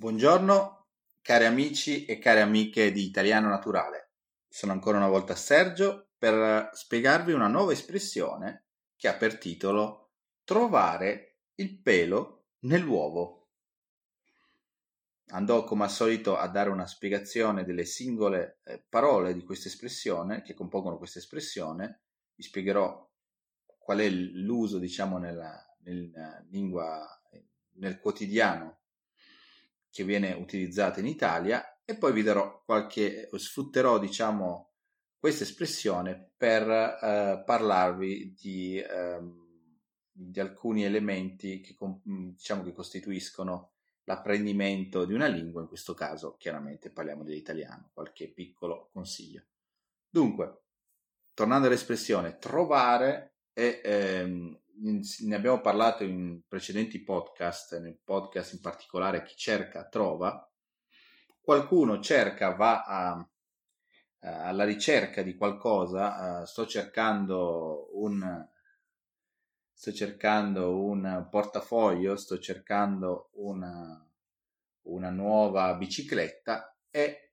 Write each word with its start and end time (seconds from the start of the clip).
Buongiorno 0.00 0.86
cari 1.20 1.44
amici 1.44 2.06
e 2.06 2.18
care 2.18 2.40
amiche 2.40 2.90
di 2.90 3.04
Italiano 3.04 3.50
Naturale. 3.50 4.12
Sono 4.48 4.72
ancora 4.72 4.96
una 4.96 5.08
volta 5.08 5.36
Sergio 5.36 6.12
per 6.16 6.70
spiegarvi 6.72 7.32
una 7.32 7.48
nuova 7.48 7.72
espressione 7.72 8.68
che 8.96 9.08
ha 9.08 9.14
per 9.14 9.36
titolo 9.36 10.12
trovare 10.42 11.40
il 11.56 11.78
pelo 11.82 12.46
nell'uovo. 12.60 13.48
Andò 15.32 15.64
come 15.64 15.84
al 15.84 15.90
solito 15.90 16.34
a 16.34 16.48
dare 16.48 16.70
una 16.70 16.86
spiegazione 16.86 17.66
delle 17.66 17.84
singole 17.84 18.60
eh, 18.64 18.82
parole 18.88 19.34
di 19.34 19.44
questa 19.44 19.68
espressione 19.68 20.40
che 20.40 20.54
compongono 20.54 20.96
questa 20.96 21.18
espressione. 21.18 22.04
Vi 22.36 22.42
spiegherò 22.42 23.06
qual 23.76 23.98
è 23.98 24.08
l'uso, 24.08 24.78
diciamo, 24.78 25.18
nella, 25.18 25.62
nella 25.80 26.42
lingua, 26.48 27.06
nel 27.72 28.00
quotidiano 28.00 28.79
che 29.90 30.04
viene 30.04 30.32
utilizzata 30.32 31.00
in 31.00 31.06
Italia 31.06 31.80
e 31.84 31.96
poi 31.96 32.12
vi 32.12 32.22
darò 32.22 32.62
qualche, 32.64 33.28
sfrutterò 33.32 33.98
diciamo 33.98 34.70
questa 35.18 35.42
espressione 35.44 36.32
per 36.36 36.68
eh, 36.68 37.42
parlarvi 37.44 38.34
di, 38.40 38.78
eh, 38.78 39.20
di, 40.10 40.40
alcuni 40.40 40.84
elementi 40.84 41.60
che, 41.60 41.76
diciamo, 42.02 42.62
che 42.62 42.72
costituiscono 42.72 43.72
l'apprendimento 44.04 45.04
di 45.04 45.12
una 45.12 45.26
lingua, 45.26 45.60
in 45.60 45.68
questo 45.68 45.92
caso 45.92 46.36
chiaramente 46.38 46.90
parliamo 46.90 47.22
dell'italiano, 47.22 47.90
qualche 47.92 48.28
piccolo 48.28 48.88
consiglio. 48.92 49.44
Dunque, 50.08 50.62
tornando 51.34 51.66
all'espressione 51.66 52.38
trovare 52.38 53.34
è 53.52 53.80
ehm, 53.84 54.58
ne 54.80 55.34
abbiamo 55.34 55.60
parlato 55.60 56.04
in 56.04 56.42
precedenti 56.46 57.02
podcast, 57.02 57.78
nel 57.80 57.98
podcast 58.02 58.54
in 58.54 58.60
particolare 58.60 59.22
Chi 59.22 59.36
cerca 59.36 59.88
trova, 59.88 60.48
qualcuno 61.40 62.00
cerca, 62.00 62.54
va 62.54 62.82
a, 62.84 63.30
alla 64.20 64.64
ricerca 64.64 65.22
di 65.22 65.36
qualcosa, 65.36 66.44
sto 66.46 66.66
cercando 66.66 67.90
un 67.98 68.48
sto 69.80 69.94
cercando 69.94 70.84
un 70.84 71.26
portafoglio, 71.30 72.14
sto 72.16 72.38
cercando 72.38 73.30
una, 73.36 74.06
una 74.88 75.08
nuova 75.08 75.74
bicicletta 75.74 76.76
e 76.90 77.32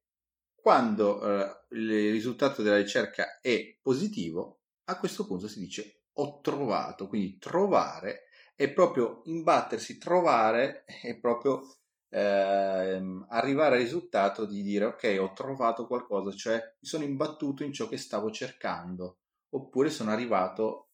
quando 0.56 1.22
eh, 1.22 1.66
il 1.72 2.10
risultato 2.10 2.62
della 2.62 2.78
ricerca 2.78 3.42
è 3.42 3.78
positivo, 3.82 4.62
a 4.86 4.98
questo 4.98 5.26
punto 5.28 5.50
si 5.50 5.60
dice 5.60 6.04
ho 6.20 6.40
trovato, 6.42 7.08
quindi 7.08 7.38
trovare 7.38 8.24
è 8.56 8.72
proprio 8.72 9.22
imbattersi, 9.26 9.98
trovare 9.98 10.84
è 10.86 11.18
proprio 11.20 11.62
ehm, 12.10 13.28
arrivare 13.30 13.76
al 13.76 13.82
risultato 13.82 14.46
di 14.46 14.62
dire 14.64 14.86
ok, 14.86 15.18
ho 15.20 15.34
trovato 15.34 15.86
qualcosa, 15.88 16.32
cioè 16.36 16.56
mi 16.56 16.88
sono 16.88 17.04
imbattuto 17.04 17.64
in 17.64 17.74
ciò 17.74 17.88
che 17.88 17.98
stavo 17.98 18.32
cercando, 18.32 19.20
oppure 19.50 19.90
sono 19.90 20.12
arrivato 20.12 20.90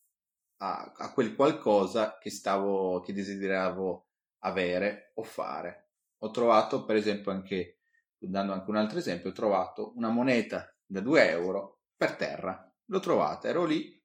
a, 0.57 0.93
a 0.95 1.13
quel 1.13 1.35
qualcosa 1.35 2.17
che 2.17 2.29
stavo, 2.29 2.99
che 3.01 3.13
desideravo 3.13 4.07
avere 4.39 5.11
o 5.15 5.23
fare. 5.23 5.89
Ho 6.19 6.31
trovato, 6.31 6.85
per 6.85 6.95
esempio, 6.95 7.31
anche, 7.31 7.79
dando 8.17 8.53
anche 8.53 8.69
un 8.69 8.77
altro 8.77 8.97
esempio, 8.97 9.29
ho 9.29 9.33
trovato 9.33 9.93
una 9.95 10.09
moneta 10.09 10.73
da 10.85 10.99
2 11.01 11.29
euro 11.29 11.81
per 11.95 12.15
terra. 12.15 12.69
L'ho 12.85 12.99
trovata, 12.99 13.47
ero 13.47 13.65
lì, 13.65 14.02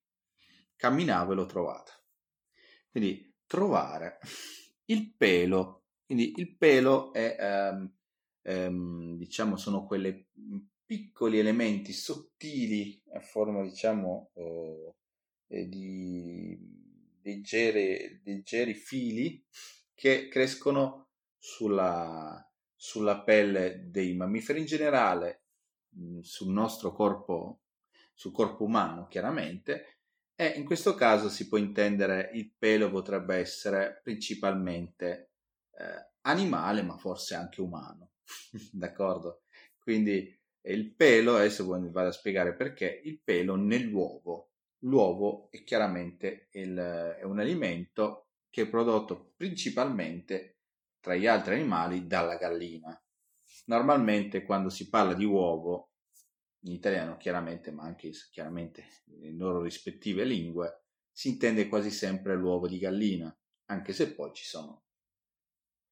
camminavo 0.79 1.33
e 1.33 1.35
l'ho 1.35 1.47
trovata. 1.47 1.93
Quindi 2.91 3.35
trovare 3.47 4.19
il 4.87 5.13
pelo, 5.15 5.83
quindi 6.07 6.33
il 6.37 6.57
pelo 6.57 7.13
è, 7.13 7.37
um, 7.73 7.93
um, 8.45 9.17
diciamo, 9.17 9.57
sono 9.57 9.85
quelle 9.85 10.29
piccoli 10.87 11.39
elementi 11.39 11.93
sottili 11.93 13.03
a 13.13 13.21
forma, 13.21 13.63
diciamo, 13.63 14.31
uh, 14.33 14.95
di 15.47 16.59
leggere, 17.23 18.21
leggeri 18.25 18.75
fili 18.75 19.45
che 19.95 20.29
crescono 20.29 21.09
sulla, 21.37 22.51
sulla 22.75 23.23
pelle 23.23 23.87
dei 23.91 24.15
mammiferi 24.15 24.61
in 24.61 24.67
generale, 24.67 25.43
sul 26.21 26.53
nostro 26.53 26.93
corpo, 26.93 27.63
sul 28.15 28.33
corpo 28.33 28.65
umano 28.65 29.07
chiaramente, 29.09 29.98
e 30.41 30.53
in 30.57 30.65
questo 30.65 30.95
caso 30.95 31.29
si 31.29 31.49
può 31.49 31.59
intendere 31.59 32.31
il 32.35 32.53
pelo 32.57 32.91
potrebbe 32.91 33.35
essere 33.35 33.99
principalmente 34.05 35.33
eh, 35.77 36.11
animale, 36.21 36.83
ma 36.83 36.97
forse 36.97 37.35
anche 37.35 37.61
umano. 37.61 38.13
D'accordo? 38.71 39.43
Quindi 39.81 40.33
il 40.69 40.95
pelo, 40.95 41.35
adesso 41.35 41.67
vado 41.67 42.07
a 42.07 42.13
spiegare 42.13 42.55
perché, 42.55 43.01
il 43.03 43.21
pelo 43.21 43.57
nell'uovo. 43.57 44.53
L'uovo 44.83 45.51
è 45.51 45.65
chiaramente 45.65 46.47
il, 46.53 46.77
è 46.77 47.25
un 47.25 47.41
alimento 47.41 48.29
che 48.49 48.63
è 48.63 48.69
prodotto 48.69 49.33
principalmente 49.37 50.59
tra 51.01 51.17
gli 51.17 51.27
altri 51.27 51.55
animali 51.55 52.07
dalla 52.07 52.37
gallina. 52.37 52.97
Normalmente 53.65 54.45
quando 54.45 54.69
si 54.69 54.89
parla 54.89 55.15
di 55.15 55.25
uovo 55.25 55.95
in 56.61 56.73
italiano 56.73 57.17
chiaramente, 57.17 57.71
ma 57.71 57.85
anche 57.85 58.11
chiaramente 58.31 58.85
nelle 59.07 59.33
loro 59.33 59.63
rispettive 59.63 60.25
lingue, 60.25 60.85
si 61.11 61.29
intende 61.31 61.69
quasi 61.69 61.91
sempre 61.91 62.37
l'uovo 62.37 62.69
di 62.69 62.79
gallina, 62.79 63.37
anche 63.67 63.93
se 63.93 64.15
poi 64.15 64.33
ci 64.33 64.45
sono 64.45 64.85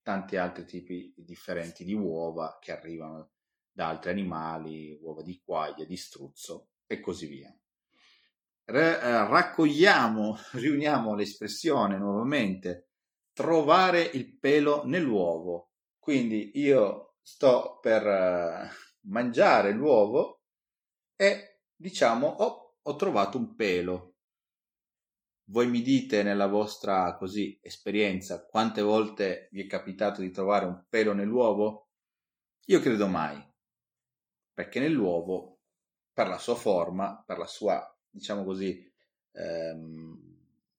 tanti 0.03 0.37
altri 0.37 0.65
tipi 0.65 1.13
differenti 1.17 1.85
di 1.85 1.93
uova 1.93 2.59
che 2.61 2.71
arrivano 2.71 3.33
da 3.73 3.89
altri 3.89 4.11
animali, 4.11 4.97
uova 5.03 5.23
di 5.23 5.43
quaglia, 5.45 5.85
di 5.85 5.97
struzzo 5.97 6.69
e 6.87 7.01
così 7.01 7.27
via. 7.27 7.55
R- 8.67 8.77
eh, 8.77 9.29
raccogliamo, 9.29 10.37
riuniamo 10.55 11.15
l'espressione 11.15 11.99
nuovamente, 11.99 12.91
trovare 13.33 14.01
il 14.03 14.39
pelo 14.39 14.85
nell'uovo. 14.87 15.73
Quindi 15.99 16.53
io 16.55 17.17
sto 17.21 17.79
per 17.83 18.07
uh, 18.07 19.09
mangiare 19.09 19.73
l'uovo 19.73 20.36
e 21.17 21.61
diciamo 21.75 22.27
oh, 22.27 22.77
ho 22.83 22.97
trovato 22.97 23.39
un 23.39 23.55
pelo. 23.55 24.15
Voi 25.49 25.69
mi 25.69 25.81
dite 25.81 26.23
nella 26.23 26.47
vostra 26.47 27.17
così 27.17 27.59
esperienza 27.63 28.45
quante 28.47 28.83
volte 28.83 29.49
vi 29.53 29.63
è 29.63 29.67
capitato 29.67 30.21
di 30.21 30.31
trovare 30.31 30.67
un 30.67 30.85
pelo 30.89 31.13
nell'uovo? 31.13 31.89
Io 32.67 32.81
credo 32.81 33.07
mai, 33.07 33.43
perché 34.53 34.81
nell'uovo, 34.81 35.61
per 36.13 36.27
la 36.27 36.39
sua 36.39 36.57
forma, 36.57 37.23
per 37.25 37.39
la 37.39 37.47
sua, 37.47 37.97
diciamo 38.11 38.45
così, 38.45 38.93
ehm, 39.33 40.37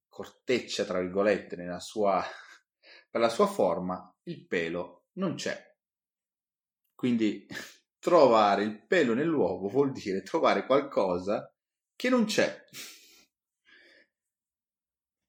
corteccia, 0.10 0.84
tra 0.84 1.00
virgolette, 1.00 1.56
nella 1.56 1.80
sua, 1.80 2.22
per 3.10 3.22
la 3.22 3.30
sua 3.30 3.48
forma, 3.48 4.14
il 4.24 4.46
pelo 4.46 5.06
non 5.14 5.36
c'è. 5.36 5.76
Quindi 6.94 7.48
trovare 8.08 8.64
il 8.64 8.86
pelo 8.88 9.14
nell'uovo 9.14 9.68
vuol 9.68 9.92
dire 9.92 10.22
trovare 10.22 10.66
qualcosa 10.66 11.54
che 11.94 12.08
non 12.08 12.24
c'è. 12.24 12.64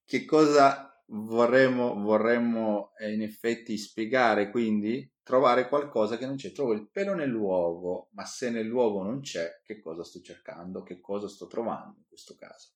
Che 0.05 0.25
cosa 0.25 0.88
vorremmo, 1.06 2.00
vorremmo 2.00 2.93
eh, 3.00 3.12
in 3.12 3.22
effetti 3.22 3.77
spiegare 3.77 4.53
quindi? 4.53 5.12
Trovare 5.25 5.67
qualcosa 5.69 6.17
che 6.19 6.27
non 6.27 6.37
c'è. 6.37 6.53
Trovo 6.53 6.72
il 6.72 6.88
pelo 6.88 7.15
nell'uovo, 7.15 8.11
ma 8.12 8.25
se 8.25 8.49
nell'uovo 8.49 9.03
non 9.03 9.22
c'è, 9.22 9.61
che 9.65 9.81
cosa 9.81 10.05
sto 10.05 10.21
cercando? 10.21 10.84
Che 10.84 11.00
cosa 11.00 11.27
sto 11.27 11.49
trovando 11.49 11.99
in 11.99 12.06
questo 12.06 12.37
caso? 12.37 12.75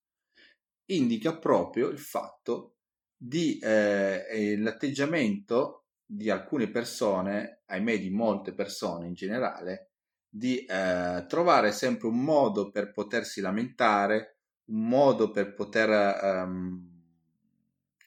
Indica 0.86 1.38
proprio 1.38 1.86
il 1.86 2.00
fatto 2.00 2.78
di 3.16 3.56
eh, 3.60 4.56
l'atteggiamento 4.58 5.84
di 6.04 6.28
alcune 6.28 6.68
persone, 6.71 7.62
ahimè 7.66 8.00
di 8.00 8.10
molte 8.10 8.53
persone 8.53 9.06
in 9.06 9.15
generale, 9.15 9.91
di 10.34 10.64
eh, 10.64 11.26
trovare 11.28 11.72
sempre 11.72 12.08
un 12.08 12.24
modo 12.24 12.70
per 12.70 12.90
potersi 12.90 13.42
lamentare, 13.42 14.38
un 14.70 14.88
modo 14.88 15.30
per 15.30 15.52
poter 15.52 15.90
ehm, 15.90 16.90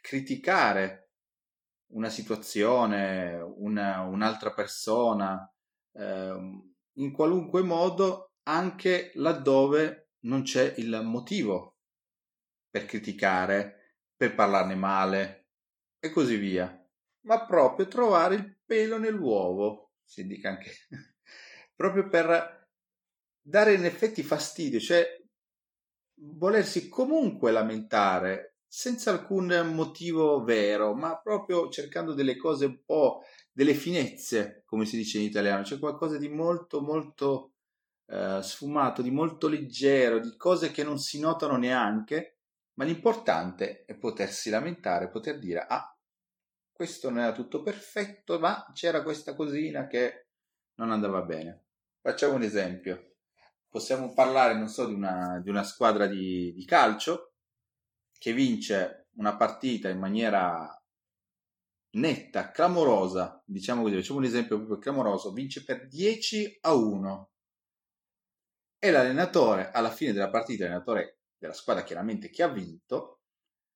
criticare 0.01 1.11
una 1.93 2.09
situazione, 2.09 3.35
una, 3.57 4.01
un'altra 4.01 4.51
persona, 4.53 5.47
ehm, 5.93 6.73
in 6.93 7.11
qualunque 7.11 7.61
modo, 7.61 8.31
anche 8.47 9.11
laddove 9.15 10.13
non 10.21 10.41
c'è 10.41 10.73
il 10.77 11.01
motivo 11.03 11.77
per 12.71 12.85
criticare, 12.85 13.99
per 14.15 14.33
parlarne 14.33 14.75
male 14.75 15.49
e 15.99 16.09
così 16.09 16.37
via, 16.37 16.75
ma 17.27 17.45
proprio 17.45 17.87
trovare 17.87 18.33
il 18.33 18.57
pelo 18.65 18.97
nell'uovo, 18.97 19.91
si 20.03 20.21
indica 20.21 20.49
anche 20.49 20.71
proprio 21.75 22.07
per 22.07 22.67
dare 23.41 23.73
in 23.73 23.85
effetti 23.85 24.23
fastidio, 24.23 24.79
cioè 24.79 25.05
volersi 26.17 26.87
comunque 26.89 27.51
lamentare 27.51 28.55
senza 28.67 29.11
alcun 29.11 29.71
motivo 29.73 30.43
vero, 30.43 30.93
ma 30.95 31.19
proprio 31.21 31.69
cercando 31.69 32.13
delle 32.13 32.35
cose 32.35 32.65
un 32.65 32.79
po' 32.83 33.21
delle 33.51 33.73
finezze, 33.73 34.63
come 34.65 34.85
si 34.85 34.97
dice 34.97 35.19
in 35.19 35.25
italiano, 35.25 35.63
cioè 35.63 35.79
qualcosa 35.79 36.17
di 36.17 36.27
molto 36.27 36.81
molto 36.81 37.53
eh, 38.07 38.39
sfumato, 38.41 39.01
di 39.01 39.11
molto 39.11 39.47
leggero, 39.47 40.19
di 40.19 40.35
cose 40.35 40.71
che 40.71 40.83
non 40.83 40.97
si 40.97 41.19
notano 41.19 41.57
neanche, 41.57 42.39
ma 42.73 42.83
l'importante 42.83 43.85
è 43.85 43.95
potersi 43.95 44.49
lamentare, 44.49 45.09
poter 45.09 45.39
dire 45.39 45.65
ah, 45.65 45.97
questo 46.71 47.09
non 47.09 47.19
era 47.19 47.31
tutto 47.31 47.61
perfetto, 47.61 48.39
ma 48.39 48.69
c'era 48.73 49.03
questa 49.03 49.35
cosina 49.35 49.87
che 49.87 50.27
non 50.75 50.91
andava 50.91 51.21
bene. 51.21 51.64
Facciamo 52.05 52.35
un 52.35 52.43
esempio. 52.43 53.15
Possiamo 53.67 54.13
parlare, 54.13 54.53
non 54.53 54.67
so, 54.67 54.85
di 54.85 54.93
una, 54.93 55.39
di 55.41 55.49
una 55.49 55.63
squadra 55.63 56.05
di, 56.05 56.53
di 56.53 56.63
calcio 56.63 57.33
che 58.19 58.31
vince 58.31 59.07
una 59.15 59.35
partita 59.35 59.89
in 59.89 59.97
maniera 59.97 60.71
netta, 61.93 62.51
clamorosa, 62.51 63.41
diciamo 63.43 63.81
così, 63.81 63.95
facciamo 63.95 64.19
un 64.19 64.25
esempio 64.25 64.57
proprio 64.57 64.77
clamoroso, 64.77 65.33
vince 65.33 65.63
per 65.63 65.87
10 65.87 66.59
a 66.61 66.75
1 66.75 67.31
e 68.77 68.91
l'allenatore 68.91 69.71
alla 69.71 69.89
fine 69.89 70.13
della 70.13 70.29
partita, 70.29 70.65
l'allenatore 70.65 71.21
della 71.39 71.53
squadra 71.53 71.83
chiaramente 71.83 72.29
che 72.29 72.43
ha 72.43 72.49
vinto, 72.49 73.21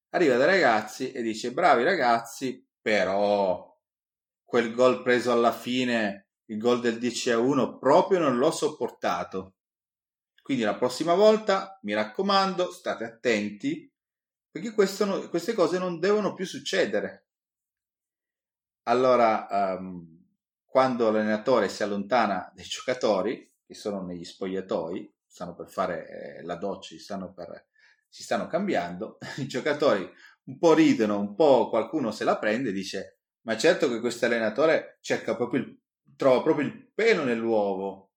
arriva 0.09 0.37
dai 0.37 0.45
ragazzi 0.45 1.11
e 1.11 1.23
dice 1.23 1.51
bravi 1.51 1.81
ragazzi, 1.81 2.63
però 2.79 3.75
quel 4.43 4.71
gol 4.71 5.01
preso 5.01 5.31
alla 5.31 5.51
fine, 5.51 6.28
il 6.49 6.57
gol 6.57 6.79
del 6.81 6.97
10 6.97 7.31
a 7.31 7.39
1, 7.39 7.77
proprio 7.77 8.19
non 8.19 8.37
l'ho 8.37 8.51
sopportato. 8.51 9.55
Quindi 10.41 10.63
la 10.63 10.75
prossima 10.75 11.13
volta, 11.13 11.79
mi 11.83 11.93
raccomando, 11.93 12.71
state 12.71 13.03
attenti, 13.03 13.91
perché 14.49 14.71
questo, 14.71 15.29
queste 15.29 15.53
cose 15.53 15.77
non 15.77 15.99
devono 15.99 16.33
più 16.33 16.45
succedere. 16.45 17.27
Allora, 18.83 19.77
um, 19.77 20.25
quando 20.65 21.11
l'allenatore 21.11 21.69
si 21.69 21.83
allontana 21.83 22.51
dai 22.55 22.65
giocatori, 22.65 23.51
che 23.65 23.75
sono 23.75 24.03
negli 24.03 24.23
spogliatoi, 24.23 25.13
stanno 25.27 25.53
per 25.53 25.69
fare 25.69 26.07
eh, 26.39 26.43
la 26.43 26.55
doccia, 26.55 26.97
stanno, 26.97 27.31
per, 27.31 27.67
si 28.07 28.23
stanno 28.23 28.47
cambiando, 28.47 29.19
i 29.37 29.47
giocatori 29.47 30.09
un 30.45 30.57
po' 30.57 30.73
ridono, 30.73 31.19
un 31.19 31.35
po' 31.35 31.69
qualcuno 31.69 32.09
se 32.09 32.23
la 32.23 32.39
prende 32.39 32.69
e 32.69 32.73
dice 32.73 33.19
ma 33.41 33.55
certo 33.57 33.87
che 33.87 33.99
questo 33.99 34.25
allenatore 34.25 34.97
cerca 35.01 35.35
proprio 35.35 35.61
il, 35.61 35.79
trova 36.19 36.41
proprio 36.41 36.67
il 36.67 36.91
pelo 36.93 37.23
nell'uovo, 37.23 38.11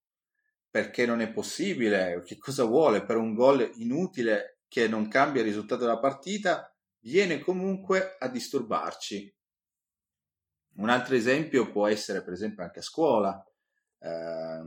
perché 0.68 1.06
non 1.06 1.20
è 1.20 1.30
possibile, 1.30 2.20
che 2.26 2.36
cosa 2.36 2.64
vuole 2.64 3.04
per 3.04 3.16
un 3.16 3.32
gol 3.32 3.70
inutile 3.76 4.62
che 4.66 4.88
non 4.88 5.06
cambia 5.06 5.40
il 5.40 5.46
risultato 5.46 5.82
della 5.82 6.00
partita, 6.00 6.74
viene 7.02 7.38
comunque 7.38 8.16
a 8.18 8.26
disturbarci. 8.26 9.32
Un 10.78 10.88
altro 10.88 11.14
esempio 11.14 11.70
può 11.70 11.86
essere 11.86 12.24
per 12.24 12.32
esempio 12.32 12.64
anche 12.64 12.80
a 12.80 12.82
scuola. 12.82 13.40
Eh, 14.00 14.60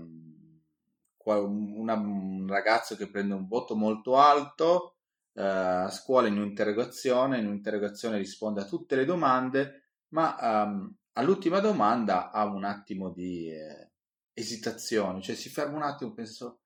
un 1.26 2.46
ragazzo 2.48 2.96
che 2.96 3.10
prende 3.10 3.34
un 3.34 3.48
voto 3.48 3.76
molto 3.76 4.16
alto 4.16 4.96
eh, 5.34 5.44
a 5.44 5.90
scuola 5.90 6.30
in 6.30 6.38
un'interrogazione, 6.38 7.40
in 7.40 7.48
un'interrogazione 7.48 8.18
risponde 8.18 8.62
a 8.62 8.66
tutte 8.66 8.96
le 8.96 9.04
domande, 9.04 9.90
ma 10.10 10.38
um, 10.40 10.96
all'ultima 11.17 11.59
domanda 11.59 12.31
ha 12.31 12.45
un 12.45 12.63
attimo 12.63 13.12
di 13.12 13.50
eh, 13.50 13.91
esitazione, 14.33 15.21
cioè 15.21 15.35
si 15.35 15.50
ferma 15.50 15.77
un 15.77 15.83
attimo, 15.83 16.13
penso, 16.13 16.62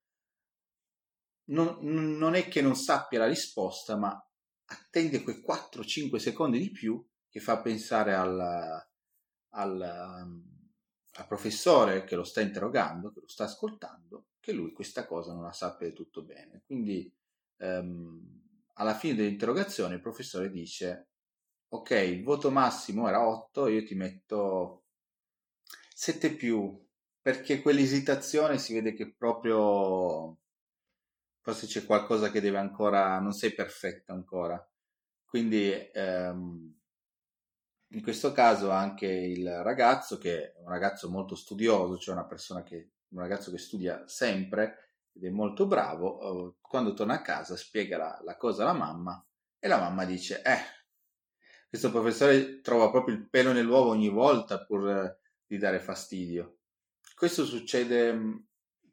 non, 1.45 1.77
non 1.81 2.35
è 2.35 2.47
che 2.47 2.61
non 2.61 2.75
sappia 2.75 3.19
la 3.19 3.27
risposta, 3.27 3.97
ma 3.97 4.15
attende 4.65 5.23
quei 5.23 5.43
4-5 5.45 6.17
secondi 6.17 6.59
di 6.59 6.71
più 6.71 7.03
che 7.27 7.39
fa 7.39 7.61
pensare 7.61 8.13
al, 8.13 8.39
al, 9.49 9.81
al 9.81 11.27
professore 11.27 12.03
che 12.03 12.15
lo 12.15 12.23
sta 12.23 12.41
interrogando, 12.41 13.11
che 13.11 13.21
lo 13.21 13.27
sta 13.27 13.45
ascoltando, 13.45 14.27
che 14.39 14.51
lui 14.51 14.71
questa 14.71 15.05
cosa 15.05 15.33
non 15.33 15.43
la 15.43 15.51
sappia 15.51 15.91
tutto 15.91 16.23
bene. 16.23 16.63
Quindi 16.65 17.11
ehm, 17.57 18.39
alla 18.73 18.95
fine 18.95 19.15
dell'interrogazione 19.15 19.95
il 19.95 20.01
professore 20.01 20.49
dice 20.49 21.08
ok, 21.69 21.91
il 21.91 22.23
voto 22.23 22.51
massimo 22.51 23.07
era 23.07 23.27
8, 23.27 23.67
io 23.67 23.83
ti 23.83 23.95
metto 23.95 24.85
7 25.93 26.35
più, 26.35 26.87
perché 27.21 27.61
quell'esitazione 27.61 28.57
si 28.57 28.73
vede 28.73 28.93
che 28.93 29.13
proprio 29.13 30.37
forse 31.41 31.67
c'è 31.67 31.85
qualcosa 31.85 32.31
che 32.31 32.41
deve 32.41 32.57
ancora, 32.57 33.19
non 33.19 33.33
sei 33.33 33.53
perfetto 33.53 34.11
ancora. 34.11 34.63
Quindi 35.25 35.71
ehm, 35.93 36.79
in 37.91 38.01
questo 38.01 38.31
caso 38.31 38.69
anche 38.71 39.07
il 39.07 39.47
ragazzo, 39.63 40.17
che 40.17 40.53
è 40.53 40.59
un 40.59 40.69
ragazzo 40.69 41.09
molto 41.09 41.35
studioso, 41.35 41.97
cioè 41.97 42.15
una 42.15 42.25
persona 42.25 42.63
che 42.63 42.91
un 43.09 43.19
ragazzo 43.21 43.51
che 43.51 43.57
studia 43.57 44.07
sempre 44.07 44.93
ed 45.11 45.25
è 45.25 45.29
molto 45.29 45.65
bravo, 45.65 46.51
eh, 46.51 46.55
quando 46.61 46.93
torna 46.93 47.15
a 47.15 47.21
casa 47.21 47.55
spiega 47.55 47.97
la, 47.97 48.21
la 48.23 48.37
cosa 48.37 48.63
alla 48.63 48.73
mamma 48.77 49.23
e 49.57 49.67
la 49.67 49.79
mamma 49.79 50.05
dice, 50.05 50.41
eh, 50.43 50.78
questo 51.69 51.91
professore 51.91 52.61
trova 52.61 52.89
proprio 52.89 53.15
il 53.15 53.29
pelo 53.29 53.51
nell'uovo 53.51 53.91
ogni 53.91 54.09
volta 54.09 54.65
pur 54.65 54.89
eh, 54.89 55.17
di 55.45 55.59
dare 55.59 55.79
fastidio. 55.79 56.57
Questo 57.15 57.45
succede, 57.45 58.11
mm, 58.11 58.35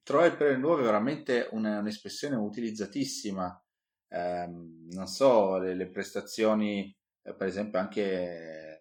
trovare 0.02 0.28
il 0.28 0.36
pelo 0.36 0.50
nell'uovo 0.50 0.80
è 0.80 0.84
veramente 0.84 1.48
una, 1.52 1.78
un'espressione 1.78 2.36
utilizzatissima, 2.36 3.64
eh, 4.08 4.46
non 4.46 5.06
so, 5.06 5.56
le, 5.56 5.74
le 5.74 5.88
prestazioni, 5.88 6.94
eh, 7.22 7.32
per 7.32 7.46
esempio 7.46 7.78
anche 7.78 8.80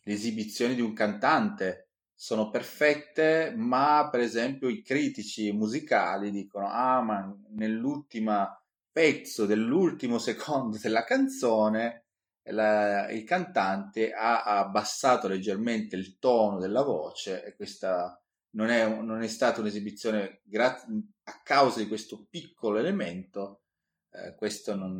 le 0.00 0.12
esibizioni 0.12 0.76
di 0.76 0.80
un 0.80 0.92
cantante, 0.92 1.88
sono 2.14 2.50
perfette, 2.50 3.52
ma 3.56 4.08
per 4.10 4.20
esempio 4.20 4.68
i 4.68 4.82
critici 4.82 5.50
musicali 5.50 6.30
dicono: 6.30 6.68
Ah, 6.68 7.00
ma 7.00 7.36
nell'ultima 7.48 8.54
pezzo 8.92 9.44
dell'ultimo 9.46 10.18
secondo 10.18 10.78
della 10.78 11.02
canzone 11.04 11.99
la, 12.44 13.10
il 13.10 13.24
cantante 13.24 14.12
ha 14.12 14.42
abbassato 14.42 15.28
leggermente 15.28 15.96
il 15.96 16.18
tono 16.18 16.58
della 16.58 16.82
voce 16.82 17.44
e 17.44 17.54
questa 17.54 18.20
non 18.52 18.68
è, 18.68 18.86
non 18.88 19.22
è 19.22 19.28
stata 19.28 19.60
un'esibizione 19.60 20.40
gra- 20.44 20.74
a 20.74 21.40
causa 21.42 21.78
di 21.80 21.88
questo 21.88 22.26
piccolo 22.28 22.78
elemento. 22.78 23.62
Eh, 24.10 24.34
questo 24.34 24.74
non, 24.74 24.98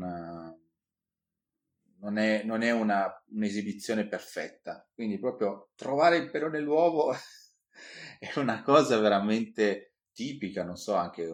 non 1.99 2.19
è, 2.19 2.43
non 2.45 2.63
è 2.63 2.71
una, 2.71 3.11
un'esibizione 3.31 4.07
perfetta. 4.07 4.87
Quindi 4.95 5.19
proprio 5.19 5.71
trovare 5.75 6.17
il 6.19 6.31
pelo 6.31 6.49
nell'uovo 6.49 7.13
è 8.19 8.39
una 8.39 8.63
cosa 8.63 8.99
veramente 8.99 9.95
tipica, 10.13 10.65
non 10.65 10.77
so, 10.77 10.95
anche 10.95 11.25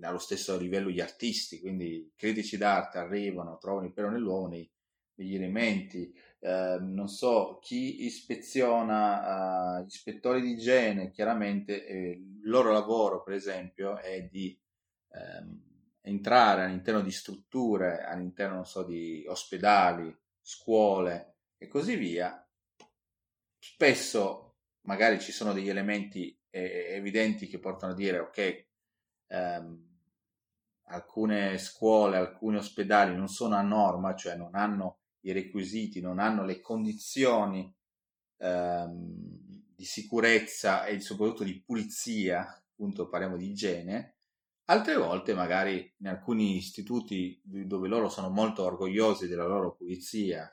allo 0.00 0.18
stesso 0.18 0.58
livello 0.58 0.90
gli 0.90 1.00
artisti, 1.00 1.60
quindi 1.60 2.12
critici 2.16 2.56
d'arte 2.56 2.98
arrivano, 2.98 3.56
trovano 3.58 3.86
il 3.86 3.92
pelo 3.92 4.10
nell'uovo 4.10 4.48
nei, 4.48 4.68
negli 5.16 5.34
elementi, 5.34 6.12
eh, 6.40 6.78
non 6.80 7.08
so, 7.08 7.58
chi 7.60 8.04
ispeziona, 8.04 9.78
uh, 9.78 9.82
gli 9.82 9.88
ispettori 9.88 10.40
di 10.40 10.52
igiene, 10.52 11.10
chiaramente 11.10 11.86
eh, 11.86 12.10
il 12.10 12.48
loro 12.48 12.72
lavoro, 12.72 13.22
per 13.22 13.34
esempio, 13.34 13.98
è 13.98 14.22
di 14.30 14.58
ehm, 15.10 15.62
entrare 16.02 16.64
all'interno 16.64 17.00
di 17.00 17.10
strutture, 17.10 18.02
all'interno, 18.02 18.64
so, 18.64 18.84
di 18.84 19.24
ospedali, 19.26 20.14
scuole 20.40 21.36
e 21.58 21.66
così 21.66 21.96
via, 21.96 22.46
spesso 23.58 24.54
magari 24.82 25.18
ci 25.20 25.32
sono 25.32 25.52
degli 25.52 25.68
elementi 25.68 26.38
eh, 26.50 26.86
evidenti 26.90 27.48
che 27.48 27.58
portano 27.58 27.92
a 27.92 27.96
dire 27.96 28.18
ok, 28.20 28.66
ehm, 29.28 29.86
alcune 30.88 31.58
scuole, 31.58 32.16
alcuni 32.16 32.56
ospedali 32.56 33.16
non 33.16 33.28
sono 33.28 33.56
a 33.56 33.62
norma, 33.62 34.14
cioè 34.14 34.36
non 34.36 34.54
hanno 34.54 34.98
i 35.28 35.32
requisiti, 35.32 36.00
non 36.00 36.18
hanno 36.18 36.44
le 36.44 36.60
condizioni 36.60 37.72
ehm, 38.38 38.94
di 39.74 39.84
sicurezza 39.84 40.84
e 40.86 41.00
soprattutto 41.00 41.44
di 41.44 41.62
pulizia, 41.62 42.46
appunto 42.46 43.08
parliamo 43.08 43.36
di 43.36 43.48
igiene, 43.50 44.16
Altre 44.68 44.96
volte, 44.96 45.32
magari 45.32 45.94
in 45.98 46.08
alcuni 46.08 46.56
istituti 46.56 47.40
dove 47.44 47.86
loro 47.86 48.08
sono 48.08 48.30
molto 48.30 48.64
orgogliosi 48.64 49.28
della 49.28 49.46
loro 49.46 49.76
pulizia 49.76 50.52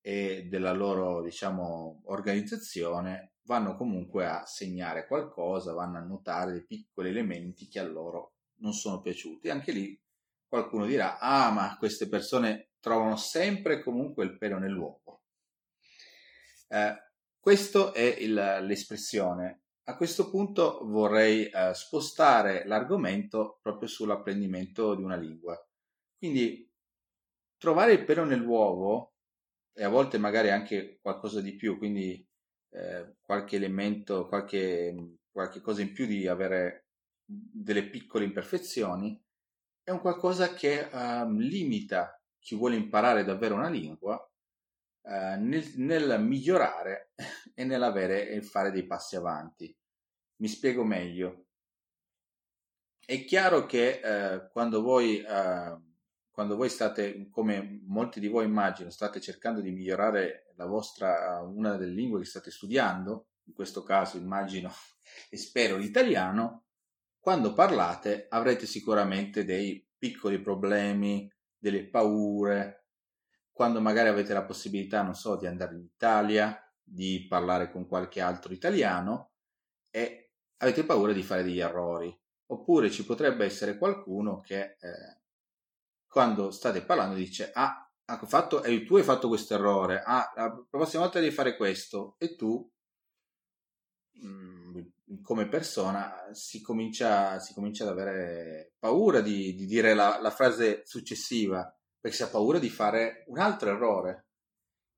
e 0.00 0.46
della 0.48 0.72
loro, 0.72 1.20
diciamo, 1.22 2.04
organizzazione, 2.06 3.34
vanno 3.42 3.76
comunque 3.76 4.26
a 4.26 4.46
segnare 4.46 5.06
qualcosa, 5.06 5.74
vanno 5.74 5.98
a 5.98 6.02
notare 6.04 6.52
dei 6.52 6.64
piccoli 6.64 7.10
elementi 7.10 7.68
che 7.68 7.80
a 7.80 7.84
loro 7.84 8.36
non 8.60 8.72
sono 8.72 9.02
piaciuti. 9.02 9.50
Anche 9.50 9.72
lì 9.72 10.00
qualcuno 10.46 10.86
dirà: 10.86 11.18
Ah, 11.18 11.50
ma 11.50 11.76
queste 11.76 12.08
persone 12.08 12.67
trovano 12.88 13.16
sempre 13.16 13.74
e 13.74 13.82
comunque 13.82 14.24
il 14.24 14.38
pelo 14.38 14.58
nell'uovo. 14.58 15.22
Eh, 16.68 16.96
questa 17.38 17.92
è 17.92 18.00
il, 18.00 18.34
l'espressione 18.62 19.64
a 19.88 19.96
questo 19.96 20.28
punto 20.28 20.80
vorrei 20.84 21.46
eh, 21.46 21.72
spostare 21.72 22.66
l'argomento 22.66 23.58
proprio 23.62 23.88
sull'apprendimento 23.88 24.94
di 24.94 25.02
una 25.02 25.16
lingua. 25.16 25.58
Quindi 26.18 26.70
trovare 27.56 27.92
il 27.92 28.04
pelo 28.04 28.24
nell'uovo 28.24 29.14
e 29.72 29.84
a 29.84 29.88
volte 29.88 30.18
magari 30.18 30.50
anche 30.50 30.98
qualcosa 31.00 31.40
di 31.40 31.56
più, 31.56 31.78
quindi 31.78 32.22
eh, 32.70 33.14
qualche 33.22 33.56
elemento, 33.56 34.28
qualche, 34.28 35.16
qualche 35.30 35.62
cosa 35.62 35.80
in 35.80 35.92
più 35.94 36.04
di 36.04 36.26
avere 36.26 36.88
delle 37.24 37.88
piccole 37.88 38.24
imperfezioni, 38.24 39.18
è 39.82 39.90
un 39.90 40.00
qualcosa 40.00 40.52
che 40.52 40.86
um, 40.92 41.38
limita 41.38 42.17
chi 42.48 42.54
vuole 42.54 42.76
imparare 42.76 43.24
davvero 43.24 43.56
una 43.56 43.68
lingua 43.68 44.16
uh, 45.02 45.10
nel, 45.38 45.70
nel, 45.76 46.18
migliorare 46.18 47.12
e 47.54 47.64
nell'avere 47.64 48.30
e 48.30 48.40
fare 48.40 48.70
dei 48.70 48.86
passi 48.86 49.16
avanti. 49.16 49.76
Mi 50.36 50.48
spiego 50.48 50.82
meglio. 50.82 51.48
È 53.04 53.22
chiaro 53.26 53.66
che 53.66 54.00
uh, 54.02 54.50
quando 54.50 54.80
voi 54.80 55.22
uh, 55.22 55.86
quando 56.30 56.56
voi 56.56 56.70
state, 56.70 57.28
come 57.30 57.82
molti 57.84 58.18
di 58.18 58.28
voi 58.28 58.46
immagino, 58.46 58.88
state 58.88 59.20
cercando 59.20 59.60
di 59.60 59.70
migliorare 59.70 60.52
la 60.56 60.64
vostra, 60.64 61.42
una 61.42 61.76
delle 61.76 61.92
lingue 61.92 62.20
che 62.20 62.26
state 62.26 62.50
studiando, 62.50 63.26
in 63.44 63.52
questo 63.52 63.82
caso 63.82 64.16
immagino 64.16 64.72
e 65.28 65.36
spero 65.36 65.76
l'italiano, 65.76 66.64
quando 67.18 67.52
parlate 67.52 68.26
avrete 68.30 68.64
sicuramente 68.64 69.44
dei 69.44 69.86
piccoli 69.98 70.40
problemi, 70.40 71.30
delle 71.58 71.88
paure, 71.88 72.86
quando 73.52 73.80
magari 73.80 74.08
avete 74.08 74.32
la 74.32 74.44
possibilità, 74.44 75.02
non 75.02 75.14
so, 75.14 75.36
di 75.36 75.46
andare 75.46 75.74
in 75.74 75.82
Italia, 75.82 76.56
di 76.80 77.26
parlare 77.28 77.70
con 77.70 77.86
qualche 77.86 78.20
altro 78.20 78.52
italiano 78.52 79.32
e 79.90 80.30
avete 80.58 80.84
paura 80.84 81.12
di 81.12 81.22
fare 81.22 81.42
degli 81.42 81.60
errori. 81.60 82.16
Oppure 82.50 82.90
ci 82.90 83.04
potrebbe 83.04 83.44
essere 83.44 83.76
qualcuno 83.76 84.40
che 84.40 84.76
eh, 84.80 85.20
quando 86.06 86.50
state 86.50 86.82
parlando 86.82 87.14
dice 87.14 87.50
ah, 87.52 87.90
fatto, 88.26 88.62
eh, 88.62 88.84
tu 88.84 88.96
hai 88.96 89.02
fatto 89.02 89.28
questo 89.28 89.54
errore, 89.54 90.02
ah, 90.02 90.32
la 90.34 90.64
prossima 90.70 91.02
volta 91.02 91.20
devi 91.20 91.34
fare 91.34 91.56
questo 91.56 92.14
e 92.18 92.36
tu 92.36 92.70
mm, 94.24 94.57
come 95.22 95.48
persona 95.48 96.28
si 96.32 96.60
comincia, 96.60 97.38
si 97.38 97.54
comincia, 97.54 97.84
ad 97.84 97.90
avere 97.90 98.74
paura 98.78 99.20
di, 99.20 99.54
di 99.54 99.66
dire 99.66 99.94
la, 99.94 100.18
la, 100.20 100.30
frase 100.30 100.82
successiva 100.84 101.72
perché 102.00 102.16
si 102.16 102.22
ha 102.22 102.28
paura 102.28 102.58
di 102.58 102.68
fare 102.68 103.24
un 103.28 103.38
altro 103.38 103.70
errore. 103.70 104.26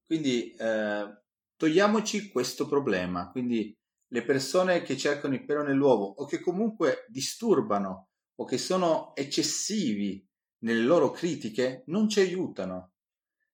Quindi 0.05 0.53
eh, 0.55 1.23
togliamoci 1.57 2.31
questo 2.31 2.67
problema. 2.67 3.31
Quindi 3.31 3.77
le 4.09 4.25
persone 4.25 4.83
che 4.83 4.97
cercano 4.97 5.35
il 5.35 5.45
pelo 5.45 5.63
nell'uovo 5.63 6.05
o 6.05 6.25
che 6.25 6.41
comunque 6.41 7.05
disturbano 7.09 8.09
o 8.35 8.45
che 8.45 8.59
sono 8.59 9.15
eccessivi 9.15 10.27
nelle 10.63 10.83
loro 10.83 11.11
critiche 11.11 11.85
non 11.87 12.09
ci 12.09 12.21
aiutano. 12.21 12.93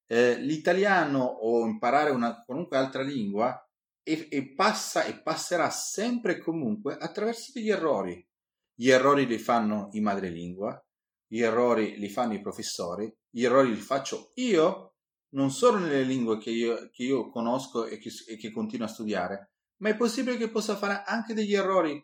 Eh, 0.07 0.37
l'italiano 0.37 1.25
o 1.25 1.67
imparare 1.67 2.11
una 2.11 2.43
qualunque 2.45 2.77
altra 2.77 3.03
lingua 3.03 3.61
e, 4.09 4.29
e, 4.31 4.55
passa 4.55 5.03
e 5.05 5.21
passerà 5.21 5.69
sempre 5.69 6.37
e 6.37 6.39
comunque 6.39 6.97
attraverso 6.97 7.51
degli 7.53 7.71
errori. 7.71 8.25
Gli 8.73 8.89
errori 8.89 9.27
li 9.27 9.39
fanno 9.39 9.89
i 9.93 10.01
madrelingua, 10.01 10.81
gli 11.27 11.41
errori 11.41 11.99
li 11.99 12.09
fanno 12.09 12.35
i 12.35 12.41
professori, 12.41 13.13
gli 13.29 13.43
errori 13.43 13.71
li 13.71 13.81
faccio 13.81 14.31
io, 14.35 14.95
non 15.31 15.51
solo 15.51 15.79
nelle 15.79 16.05
lingue 16.05 16.39
che 16.39 16.51
io, 16.51 16.89
che 16.93 17.03
io 17.03 17.31
conosco 17.31 17.85
e 17.87 17.99
che, 17.99 18.13
e 18.29 18.37
che, 18.37 18.53
continuo 18.53 18.87
a 18.87 18.91
studiare, 18.91 19.55
ma 19.79 19.89
è 19.89 19.97
possibile 19.97 20.37
che 20.37 20.51
possa 20.51 20.77
fare 20.77 21.03
anche 21.05 21.35
degli 21.35 21.55
errori 21.55 21.95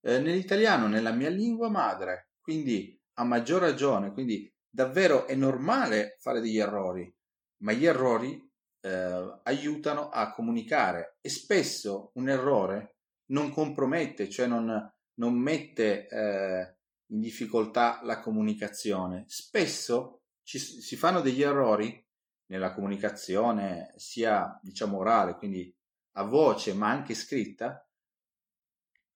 eh, 0.00 0.18
nell'italiano, 0.18 0.88
nella 0.88 1.12
mia 1.12 1.30
lingua 1.30 1.70
madre. 1.70 2.32
Quindi 2.40 3.00
a 3.14 3.24
maggior 3.24 3.60
ragione, 3.60 4.12
quindi 4.12 4.52
davvero 4.68 5.28
è 5.28 5.36
normale 5.36 6.16
fare 6.18 6.40
degli 6.40 6.58
errori, 6.58 7.14
ma 7.58 7.70
gli 7.70 7.86
errori 7.86 8.50
eh, 8.82 9.40
aiutano 9.44 10.10
a 10.10 10.30
comunicare 10.32 11.16
e 11.20 11.30
spesso 11.30 12.10
un 12.14 12.28
errore 12.28 12.96
non 13.26 13.50
compromette, 13.50 14.28
cioè 14.28 14.46
non, 14.46 14.92
non 15.14 15.34
mette 15.34 16.06
eh, 16.08 16.76
in 17.06 17.20
difficoltà 17.20 18.00
la 18.02 18.20
comunicazione. 18.20 19.24
Spesso 19.28 20.22
ci, 20.42 20.58
si 20.58 20.96
fanno 20.96 21.20
degli 21.20 21.42
errori 21.42 22.04
nella 22.46 22.74
comunicazione 22.74 23.94
sia 23.96 24.58
diciamo 24.62 24.98
orale, 24.98 25.36
quindi 25.36 25.74
a 26.16 26.24
voce 26.24 26.74
ma 26.74 26.90
anche 26.90 27.14
scritta, 27.14 27.86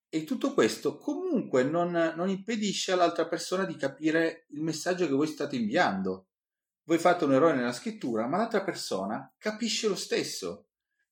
e 0.09 0.23
tutto 0.23 0.53
questo 0.53 0.97
comunque 0.97 1.63
non, 1.63 1.91
non, 2.15 2.29
impedisce 2.29 2.93
all'altra 2.93 3.27
persona 3.27 3.65
di 3.65 3.75
capire 3.75 4.45
il 4.51 4.61
messaggio 4.61 5.05
che 5.05 5.13
voi 5.13 5.27
state 5.27 5.57
inviando. 5.57 6.26
Voi 6.87 6.99
fate 6.99 7.25
un 7.25 7.33
errore 7.33 7.53
nella 7.53 7.73
scrittura, 7.73 8.27
ma 8.27 8.37
l'altra 8.37 8.63
persona 8.63 9.33
capisce 9.37 9.89
lo 9.89 9.95
stesso. 9.95 10.69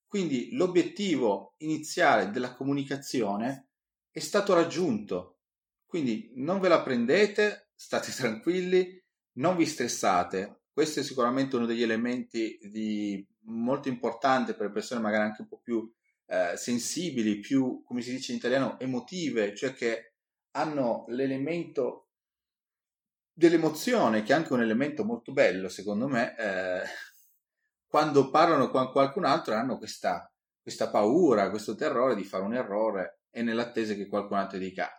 Quindi 0.07 0.55
l'obiettivo 0.55 1.55
iniziale 1.57 2.31
della 2.31 2.53
comunicazione 2.53 3.71
è 4.09 4.19
stato 4.19 4.53
raggiunto. 4.53 5.39
Quindi 5.85 6.31
non 6.35 6.61
ve 6.61 6.69
la 6.69 6.81
prendete, 6.81 7.71
state 7.75 8.11
tranquilli, 8.15 9.03
non 9.33 9.57
vi 9.57 9.65
stressate. 9.65 10.61
Questo 10.71 11.01
è 11.01 11.03
sicuramente 11.03 11.57
uno 11.57 11.65
degli 11.65 11.83
elementi 11.83 12.57
di, 12.61 13.27
molto 13.47 13.89
importante 13.89 14.53
per 14.53 14.71
persone 14.71 15.01
magari 15.01 15.23
anche 15.23 15.41
un 15.41 15.49
po' 15.49 15.59
più 15.59 15.93
eh, 16.27 16.53
sensibili, 16.55 17.41
più, 17.41 17.83
come 17.83 18.01
si 18.01 18.11
dice 18.11 18.31
in 18.31 18.37
italiano, 18.37 18.79
emotive, 18.79 19.53
cioè 19.53 19.73
che 19.73 20.13
hanno 20.51 21.03
l'elemento 21.09 22.04
dell'emozione, 23.35 24.23
che 24.23 24.31
è 24.31 24.35
anche 24.35 24.53
un 24.53 24.61
elemento 24.61 25.03
molto 25.03 25.33
bello, 25.33 25.67
secondo 25.67 26.07
me, 26.07 26.35
eh, 26.37 26.83
quando 27.85 28.29
parlano 28.29 28.69
con 28.69 28.91
qualcun 28.91 29.25
altro 29.25 29.53
hanno 29.55 29.77
questa, 29.77 30.31
questa 30.61 30.89
paura, 30.89 31.49
questo 31.49 31.75
terrore 31.75 32.15
di 32.15 32.23
fare 32.23 32.43
un 32.43 32.55
errore 32.55 33.19
e 33.29 33.41
nell'attesa 33.41 33.93
che 33.93 34.07
qualcun 34.07 34.37
altro 34.37 34.57
dica 34.57 34.89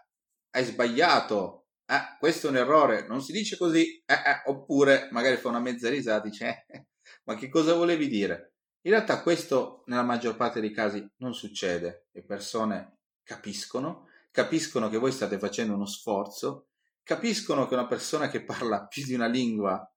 hai 0.51 0.65
sbagliato, 0.65 1.67
eh, 1.87 2.17
questo 2.19 2.47
è 2.47 2.51
un 2.51 2.57
errore, 2.57 3.07
non 3.07 3.23
si 3.23 3.33
dice 3.33 3.57
così, 3.57 4.03
eh, 4.05 4.15
eh, 4.15 4.43
oppure 4.47 5.09
magari 5.13 5.37
fa 5.37 5.49
una 5.49 5.61
mezza 5.61 5.89
risata 5.89 6.27
e 6.27 6.31
dice 6.31 6.65
eh, 6.69 6.87
ma 7.25 7.35
che 7.35 7.49
cosa 7.49 7.75
volevi 7.75 8.09
dire? 8.09 8.55
In 8.83 8.93
realtà 8.93 9.23
questo 9.23 9.83
nella 9.87 10.03
maggior 10.03 10.37
parte 10.37 10.61
dei 10.61 10.73
casi 10.73 11.07
non 11.17 11.35
succede, 11.35 12.07
le 12.13 12.25
persone 12.25 12.99
capiscono, 13.23 14.09
capiscono 14.31 14.89
che 14.89 14.99
voi 14.99 15.13
state 15.13 15.39
facendo 15.39 15.75
uno 15.75 15.87
sforzo, 15.87 16.69
capiscono 17.07 17.69
che 17.69 17.75
una 17.75 17.87
persona 17.87 18.29
che 18.29 18.43
parla 18.43 18.89
più 18.89 19.05
di 19.05 19.15
una 19.15 19.29
lingua 19.29 19.89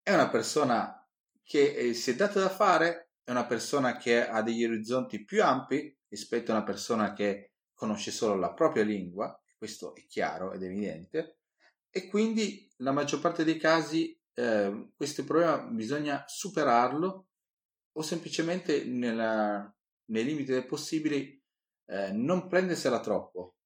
è 0.00 0.14
una 0.14 0.28
persona 0.28 1.04
che 1.42 1.74
eh, 1.74 1.92
si 1.92 2.12
è 2.12 2.14
data 2.14 2.38
da 2.38 2.50
fare, 2.50 3.14
è 3.24 3.32
una 3.32 3.46
persona 3.46 3.96
che 3.96 4.24
ha 4.24 4.42
degli 4.42 4.64
orizzonti 4.64 5.24
più 5.24 5.42
ampi 5.42 5.92
rispetto 6.06 6.52
a 6.52 6.54
una 6.54 6.64
persona 6.64 7.14
che 7.14 7.54
conosce 7.74 8.12
solo 8.12 8.36
la 8.36 8.52
propria 8.54 8.84
lingua, 8.84 9.36
questo 9.58 9.92
è 9.96 10.06
chiaro 10.06 10.52
ed 10.52 10.62
evidente, 10.62 11.40
e 11.90 12.06
quindi 12.06 12.70
la 12.76 12.92
maggior 12.92 13.18
parte 13.18 13.42
dei 13.42 13.58
casi 13.58 14.16
eh, 14.34 14.90
questo 14.94 15.24
problema 15.24 15.58
bisogna 15.64 16.22
superarlo 16.28 17.26
o 17.90 18.02
semplicemente 18.02 18.84
nella, 18.84 19.68
nei 20.10 20.24
limiti 20.24 20.52
del 20.52 20.66
possibile 20.66 21.40
eh, 21.86 22.12
non 22.12 22.46
prendersela 22.46 23.00
troppo. 23.00 23.56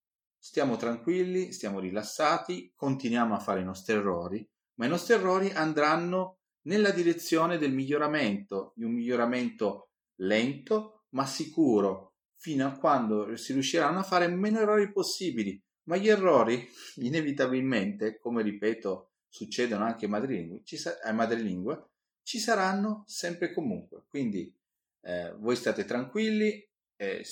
Stiamo 0.47 0.77
tranquilli, 0.77 1.51
stiamo 1.51 1.81
rilassati, 1.81 2.71
continuiamo 2.73 3.35
a 3.35 3.41
fare 3.41 3.63
i 3.63 3.65
nostri 3.65 3.95
errori, 3.95 4.49
ma 4.75 4.87
i 4.87 4.89
nostri 4.89 5.15
errori 5.15 5.51
andranno 5.51 6.39
nella 6.69 6.93
direzione 6.93 7.59
del 7.59 7.73
miglioramento, 7.73 8.73
di 8.77 8.85
un 8.85 8.93
miglioramento 8.93 9.89
lento 10.21 11.07
ma 11.11 11.27
sicuro, 11.27 12.15
fino 12.37 12.65
a 12.65 12.79
quando 12.79 13.35
si 13.37 13.55
riusciranno 13.55 13.99
a 13.99 14.05
fare 14.05 14.29
meno 14.29 14.61
errori 14.61 14.93
possibili. 14.93 15.61
Ma 15.89 15.97
gli 15.97 16.09
errori, 16.09 16.65
inevitabilmente, 17.03 18.17
come 18.17 18.45
ripeto, 18.45 19.15
succedono 19.29 19.85
anche 19.85 20.05
ai 20.05 20.13
madrilingue, 20.13 20.63
ai 21.03 21.15
madrilingue 21.15 21.89
ci 22.23 22.39
saranno 22.39 23.03
sempre 23.09 23.51
e 23.51 23.53
comunque. 23.53 24.05
Quindi 24.09 24.57
eh, 25.01 25.35
voi 25.39 25.57
state 25.57 25.85
tranquilli, 25.85 26.65
eh, 26.95 27.25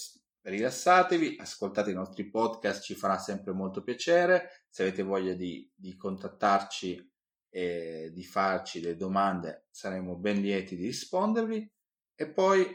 rilassatevi, 0.45 1.37
ascoltate 1.39 1.91
i 1.91 1.95
nostri 1.95 2.29
podcast, 2.29 2.83
ci 2.83 2.95
farà 2.95 3.19
sempre 3.19 3.53
molto 3.53 3.83
piacere. 3.83 4.65
Se 4.69 4.83
avete 4.83 5.03
voglia 5.03 5.35
di, 5.35 5.71
di 5.75 5.97
contattarci 5.97 7.13
e 7.49 8.11
di 8.13 8.25
farci 8.25 8.81
delle 8.81 8.97
domande, 8.97 9.67
saremo 9.71 10.17
ben 10.17 10.41
lieti 10.41 10.77
di 10.77 10.87
rispondervi. 10.87 11.73
E 12.17 12.31
poi 12.31 12.67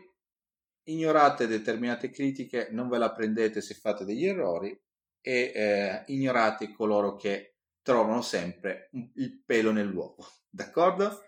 ignorate 0.83 1.47
determinate 1.47 2.09
critiche, 2.09 2.69
non 2.71 2.89
ve 2.89 2.97
la 2.97 3.11
prendete 3.11 3.61
se 3.61 3.75
fate 3.75 4.05
degli 4.05 4.25
errori 4.25 4.77
e 5.21 5.51
eh, 5.53 6.03
ignorate 6.07 6.71
coloro 6.73 7.15
che 7.15 7.57
trovano 7.81 8.21
sempre 8.21 8.89
il 9.15 9.43
pelo 9.45 9.71
nell'uovo. 9.71 10.25
D'accordo? 10.49 11.23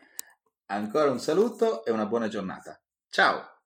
Ancora 0.65 1.11
un 1.11 1.19
saluto 1.19 1.85
e 1.85 1.91
una 1.91 2.05
buona 2.05 2.27
giornata. 2.27 2.81
Ciao! 3.09 3.60